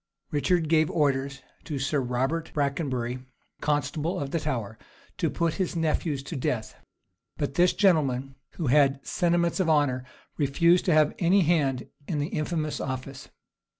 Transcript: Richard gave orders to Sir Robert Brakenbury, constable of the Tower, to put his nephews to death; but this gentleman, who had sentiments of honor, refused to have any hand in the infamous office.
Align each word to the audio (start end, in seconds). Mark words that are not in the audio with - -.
Richard 0.31 0.67
gave 0.67 0.89
orders 0.89 1.43
to 1.65 1.77
Sir 1.77 1.99
Robert 2.01 2.51
Brakenbury, 2.55 3.19
constable 3.61 4.19
of 4.19 4.31
the 4.31 4.39
Tower, 4.39 4.79
to 5.17 5.29
put 5.29 5.53
his 5.61 5.75
nephews 5.75 6.23
to 6.23 6.35
death; 6.35 6.75
but 7.37 7.53
this 7.53 7.73
gentleman, 7.73 8.33
who 8.53 8.65
had 8.65 9.05
sentiments 9.05 9.59
of 9.59 9.69
honor, 9.69 10.03
refused 10.37 10.85
to 10.85 10.93
have 10.93 11.13
any 11.19 11.41
hand 11.41 11.87
in 12.07 12.17
the 12.17 12.29
infamous 12.29 12.79
office. 12.79 13.29